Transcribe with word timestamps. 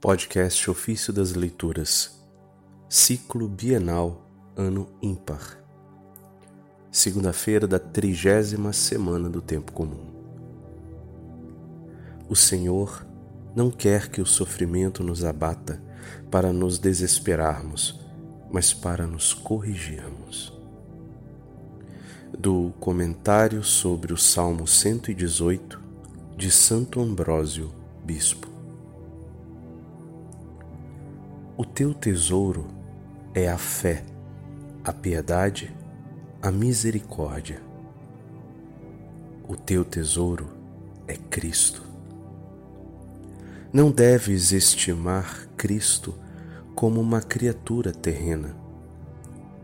Podcast 0.00 0.70
Ofício 0.70 1.12
das 1.12 1.34
Leituras, 1.34 2.24
Ciclo 2.88 3.46
Bienal, 3.46 4.26
Ano 4.56 4.88
Ímpar. 5.02 5.62
Segunda-feira 6.90 7.66
da 7.66 7.78
trigésima 7.78 8.72
semana 8.72 9.28
do 9.28 9.42
Tempo 9.42 9.72
Comum. 9.72 10.06
O 12.30 12.34
Senhor 12.34 13.06
não 13.54 13.70
quer 13.70 14.08
que 14.08 14.22
o 14.22 14.26
sofrimento 14.26 15.04
nos 15.04 15.22
abata 15.22 15.82
para 16.30 16.50
nos 16.50 16.78
desesperarmos, 16.78 18.00
mas 18.50 18.72
para 18.72 19.06
nos 19.06 19.34
corrigirmos. 19.34 20.58
Do 22.38 22.72
comentário 22.80 23.62
sobre 23.62 24.14
o 24.14 24.16
Salmo 24.16 24.66
118 24.66 25.78
de 26.38 26.50
Santo 26.50 27.02
Ambrósio, 27.02 27.70
Bispo. 28.02 28.49
O 31.60 31.64
teu 31.66 31.92
tesouro 31.92 32.68
é 33.34 33.46
a 33.46 33.58
fé, 33.58 34.02
a 34.82 34.94
piedade, 34.94 35.70
a 36.40 36.50
misericórdia. 36.50 37.60
O 39.46 39.54
teu 39.54 39.84
tesouro 39.84 40.48
é 41.06 41.18
Cristo. 41.18 41.82
Não 43.70 43.90
deves 43.90 44.52
estimar 44.52 45.48
Cristo 45.54 46.14
como 46.74 46.98
uma 46.98 47.20
criatura 47.20 47.92
terrena, 47.92 48.56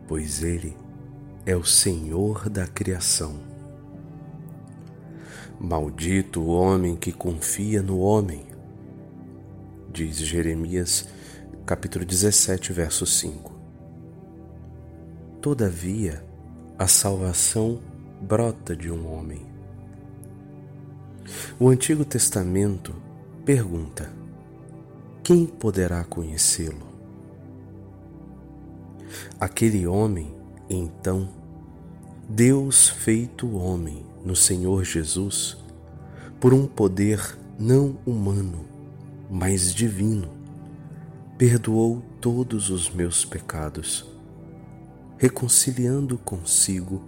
pois 0.07 0.43
Ele 0.43 0.77
é 1.47 1.57
o 1.57 1.65
Senhor 1.65 2.51
da 2.51 2.67
criação. 2.67 3.37
Maldito 5.59 6.43
o 6.43 6.49
homem 6.49 6.95
que 6.95 7.11
confia 7.11 7.81
no 7.81 8.01
homem, 8.01 8.45
diz 9.97 10.19
Jeremias 10.19 11.09
capítulo 11.65 12.05
17, 12.05 12.71
verso 12.71 13.07
5. 13.07 13.51
Todavia, 15.41 16.23
a 16.79 16.87
salvação 16.87 17.81
brota 18.21 18.77
de 18.77 18.91
um 18.91 19.11
homem. 19.11 19.41
O 21.59 21.71
Antigo 21.71 22.05
Testamento 22.05 22.95
pergunta: 23.43 24.13
quem 25.25 25.47
poderá 25.47 26.05
conhecê-lo? 26.05 26.87
Aquele 29.41 29.87
homem, 29.87 30.37
então, 30.69 31.31
Deus 32.29 32.87
feito 32.87 33.57
homem 33.57 34.05
no 34.23 34.37
Senhor 34.37 34.85
Jesus, 34.85 35.57
por 36.39 36.53
um 36.53 36.67
poder 36.67 37.39
não 37.59 37.97
humano, 38.05 38.76
mas 39.31 39.75
divino, 39.75 40.29
perdoou 41.37 42.03
todos 42.21 42.71
os 42.71 42.89
meus 42.89 43.25
pecados, 43.25 44.07
reconciliando 45.19 46.17
consigo 46.19 47.03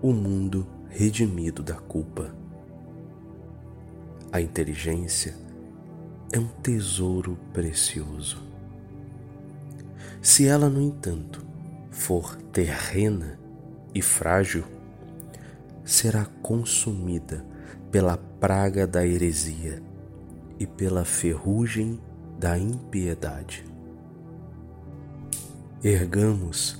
o 0.00 0.12
mundo 0.12 0.66
redimido 0.88 1.62
da 1.62 1.74
culpa. 1.74 2.34
A 4.32 4.40
inteligência 4.40 5.36
é 6.32 6.38
um 6.38 6.48
tesouro 6.62 7.38
precioso. 7.52 8.42
Se 10.20 10.46
ela, 10.46 10.68
no 10.68 10.80
entanto, 10.80 11.44
for 11.90 12.36
terrena 12.52 13.38
e 13.94 14.00
frágil, 14.00 14.64
será 15.84 16.24
consumida 16.42 17.44
pela 17.90 18.16
praga 18.16 18.86
da 18.86 19.06
heresia 19.06 19.82
e 20.62 20.66
pela 20.66 21.04
ferrugem 21.04 22.00
da 22.38 22.56
impiedade. 22.56 23.64
Ergamos 25.82 26.78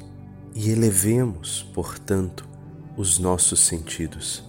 e 0.55 0.71
elevemos, 0.71 1.69
portanto, 1.75 2.49
os 2.97 3.19
nossos 3.19 3.59
sentidos. 3.59 4.45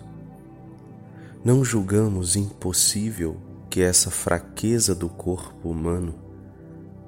Não 1.44 1.66
julgamos 1.66 2.36
impossível 2.36 3.36
que 3.72 3.82
essa 3.82 4.12
fraqueza 4.12 4.94
do 4.94 5.10
corpo 5.10 5.68
humano 5.68 6.14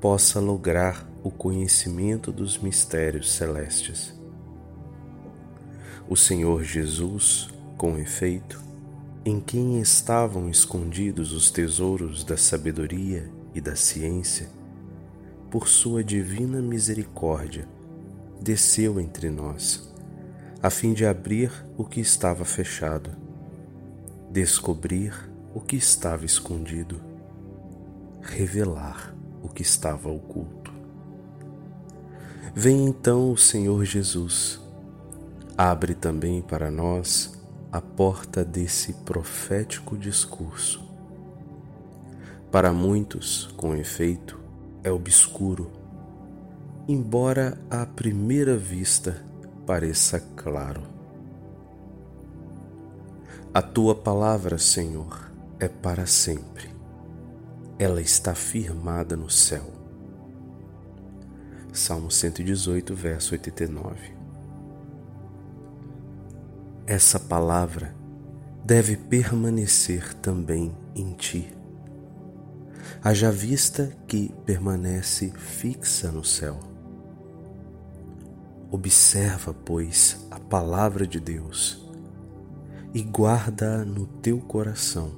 possa 0.01 0.39
lograr 0.39 1.07
o 1.21 1.29
conhecimento 1.29 2.31
dos 2.31 2.57
mistérios 2.57 3.31
celestes. 3.31 4.19
O 6.09 6.15
Senhor 6.15 6.63
Jesus, 6.63 7.49
com 7.77 7.99
efeito, 7.99 8.64
em 9.27 9.39
quem 9.39 9.81
estavam 9.81 10.47
escondidos 10.51 11.33
os 11.33 11.49
tesouros 11.49 12.23
da 12.23 12.37
sabedoria 12.37 13.27
e 13.55 13.59
da 13.59 13.75
ciência, 13.75 14.47
por 15.49 15.67
sua 15.67 16.03
divina 16.03 16.61
misericórdia, 16.61 17.67
desceu 18.39 18.99
entre 18.99 19.31
nós, 19.31 19.91
a 20.61 20.69
fim 20.69 20.93
de 20.93 21.07
abrir 21.07 21.51
o 21.75 21.83
que 21.83 21.99
estava 21.99 22.45
fechado, 22.45 23.09
descobrir 24.29 25.11
o 25.55 25.59
que 25.59 25.75
estava 25.75 26.23
escondido, 26.23 27.01
revelar 28.21 29.15
o 29.41 29.49
que 29.49 29.63
estava 29.63 30.07
oculto. 30.07 30.71
Vem 32.53 32.85
então 32.85 33.31
o 33.31 33.37
Senhor 33.37 33.83
Jesus, 33.85 34.59
abre 35.57 35.95
também 35.95 36.43
para 36.43 36.69
nós 36.69 37.34
a 37.75 37.81
porta 37.81 38.45
desse 38.45 38.93
profético 38.93 39.97
discurso 39.97 40.81
para 42.49 42.71
muitos, 42.71 43.47
com 43.57 43.75
efeito, 43.75 44.39
é 44.81 44.89
obscuro, 44.89 45.69
embora 46.87 47.57
à 47.69 47.85
primeira 47.85 48.55
vista 48.55 49.21
pareça 49.65 50.21
claro. 50.37 50.83
A 53.53 53.61
tua 53.61 53.93
palavra, 53.93 54.57
Senhor, 54.57 55.29
é 55.59 55.67
para 55.67 56.05
sempre. 56.05 56.69
Ela 57.77 57.99
está 57.99 58.33
firmada 58.33 59.17
no 59.17 59.29
céu. 59.29 59.69
Salmo 61.73 62.09
118, 62.09 62.95
verso 62.95 63.33
89. 63.33 64.24
Essa 66.87 67.19
palavra 67.19 67.95
deve 68.63 68.95
permanecer 68.95 70.13
também 70.15 70.75
em 70.95 71.13
ti 71.13 71.55
haja 73.05 73.31
vista 73.31 73.95
que 74.07 74.33
permanece 74.47 75.31
fixa 75.37 76.11
no 76.11 76.23
céu. 76.23 76.59
Observa, 78.71 79.53
pois, 79.53 80.27
a 80.31 80.39
palavra 80.39 81.05
de 81.05 81.19
Deus 81.19 81.87
e 82.95 83.01
guarda-a 83.03 83.85
no 83.85 84.07
teu 84.07 84.39
coração 84.39 85.11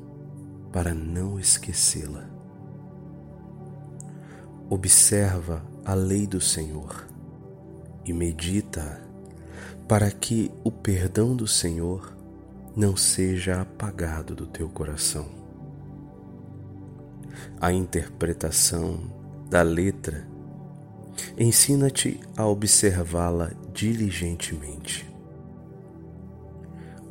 para 0.70 0.94
não 0.94 1.40
esquecê-la. 1.40 2.30
Observa 4.70 5.64
a 5.86 5.94
lei 5.94 6.28
do 6.28 6.42
Senhor 6.42 7.08
e 8.04 8.12
medita 8.12 9.02
para 9.88 10.12
que 10.12 10.52
o 10.64 10.72
perdão 10.72 11.36
do 11.36 11.48
Senhor 11.48 12.16
não 12.76 12.96
seja 12.96 13.62
apagado 13.62 14.36
do 14.36 14.46
teu 14.46 14.70
coração 14.70 15.38
a 17.60 17.72
interpretação 17.72 19.00
da 19.50 19.62
letra, 19.62 20.28
ensina-te 21.38 22.20
a 22.36 22.46
observá-la 22.46 23.52
diligentemente. 23.74 25.10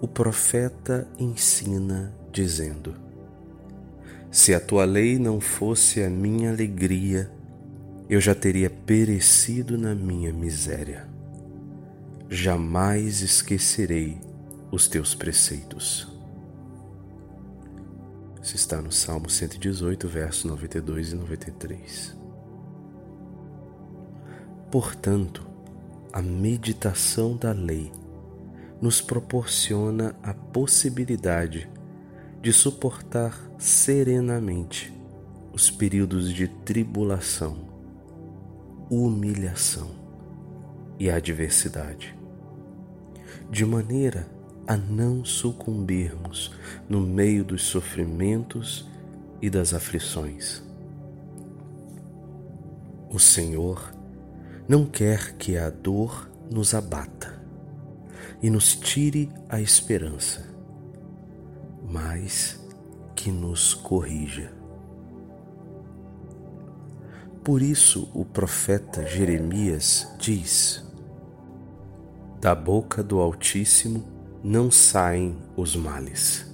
O 0.01 0.07
profeta 0.07 1.09
ensina 1.19 2.15
dizendo: 2.31 2.95
Se 4.31 4.55
a 4.55 4.61
tua 4.61 4.85
lei 4.85 5.19
não 5.19 5.41
fosse 5.41 6.03
a 6.03 6.11
minha 6.11 6.51
alegria, 6.51 7.31
eu 8.09 8.21
já 8.21 8.35
teria 8.35 8.71
perecido 8.71 9.77
na 9.77 9.95
minha 9.95 10.33
miséria. 10.33 11.09
Jamais 12.29 13.21
esquecerei 13.23 14.21
os 14.73 14.89
teus 14.89 15.15
preceitos. 15.15 16.09
Isso 18.43 18.57
está 18.57 18.83
no 18.83 18.91
Salmo 18.91 19.31
118, 19.31 20.09
versos 20.09 20.45
92 20.45 21.13
e 21.13 21.15
93. 21.15 22.17
Portanto, 24.73 25.47
a 26.13 26.21
meditação 26.21 27.37
da 27.37 27.53
lei 27.53 27.93
nos 28.83 29.01
proporciona 29.01 30.17
a 30.21 30.35
possibilidade 30.35 31.71
de 32.43 32.53
suportar 32.53 33.41
serenamente 33.57 34.93
os 35.53 35.71
períodos 35.71 36.33
de 36.33 36.49
tribulação, 36.49 37.57
humilhação 38.91 39.96
e 40.99 41.11
adversidade, 41.11 42.17
de 43.51 43.65
maneira 43.65 44.27
a 44.67 44.77
não 44.77 45.25
sucumbirmos 45.25 46.53
no 46.89 47.01
meio 47.01 47.45
dos 47.45 47.63
sofrimentos 47.63 48.89
e 49.41 49.49
das 49.49 49.73
aflições. 49.73 50.63
O 53.11 53.19
Senhor 53.19 53.95
não 54.69 54.85
quer 54.85 55.35
que 55.37 55.57
a 55.57 55.71
dor 55.71 56.29
nos 56.51 56.75
abata 56.75 57.41
e 58.43 58.51
nos 58.51 58.75
tire 58.75 59.31
a 59.49 59.61
esperança, 59.61 60.45
mas 61.89 62.61
que 63.15 63.31
nos 63.31 63.75
corrija. 63.75 64.53
Por 67.43 67.63
isso 67.63 68.11
o 68.13 68.25
profeta 68.25 69.07
Jeremias 69.07 70.09
diz: 70.19 70.85
Da 72.47 72.55
boca 72.55 73.03
do 73.03 73.19
Altíssimo 73.19 74.05
não 74.41 74.71
saem 74.71 75.37
os 75.57 75.75
males. 75.75 76.47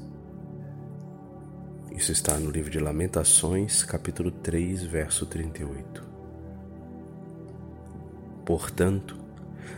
Isso 1.95 2.11
está 2.11 2.39
no 2.39 2.51
livro 2.51 2.71
de 2.71 2.79
Lamentações, 2.79 3.85
capítulo 3.85 4.31
3, 4.31 4.85
verso 4.85 5.27
38. 5.27 6.03
Portanto, 8.43 9.19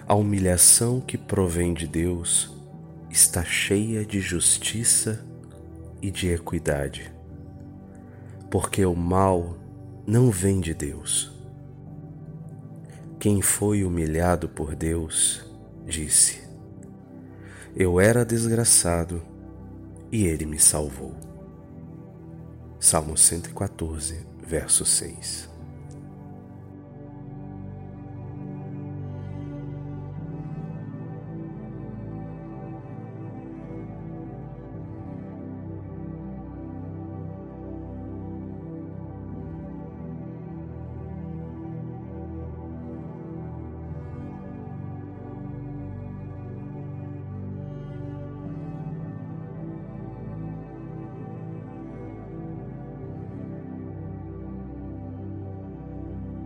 a 0.06 0.14
humilhação 0.14 1.00
que 1.00 1.19
provém 1.19 1.75
de 1.75 1.88
Deus 1.88 2.56
está 3.10 3.43
cheia 3.43 4.06
de 4.06 4.20
justiça 4.20 5.20
e 6.00 6.12
de 6.12 6.28
equidade, 6.28 7.12
porque 8.52 8.87
o 8.87 8.94
mal 8.94 9.58
não 10.06 10.31
vem 10.31 10.60
de 10.60 10.75
Deus. 10.75 11.32
Quem 13.19 13.43
foi 13.43 13.82
humilhado 13.82 14.49
por 14.49 14.76
Deus 14.76 15.44
disse: 15.86 16.42
Eu 17.75 18.00
era 18.00 18.25
desgraçado 18.25 19.22
e 20.10 20.26
ele 20.26 20.46
me 20.46 20.58
salvou. 20.58 21.14
Salmo 22.78 23.16
114, 23.16 24.26
verso 24.46 24.84
6. 24.84 25.54